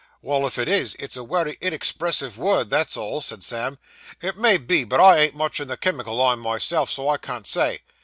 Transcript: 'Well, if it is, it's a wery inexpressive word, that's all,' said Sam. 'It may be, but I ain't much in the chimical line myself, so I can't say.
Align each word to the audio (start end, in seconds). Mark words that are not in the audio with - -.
'Well, 0.23 0.47
if 0.47 0.57
it 0.57 0.67
is, 0.67 0.95
it's 0.97 1.15
a 1.15 1.23
wery 1.23 1.59
inexpressive 1.61 2.35
word, 2.39 2.71
that's 2.71 2.97
all,' 2.97 3.21
said 3.21 3.43
Sam. 3.43 3.77
'It 4.19 4.35
may 4.35 4.57
be, 4.57 4.83
but 4.83 4.99
I 4.99 5.19
ain't 5.19 5.35
much 5.35 5.59
in 5.59 5.67
the 5.67 5.77
chimical 5.77 6.15
line 6.15 6.39
myself, 6.39 6.89
so 6.89 7.07
I 7.07 7.17
can't 7.19 7.45
say. 7.45 7.81